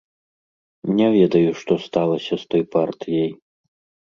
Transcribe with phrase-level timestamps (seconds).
[0.99, 3.31] Не ведаю, што сталася з той партыяй.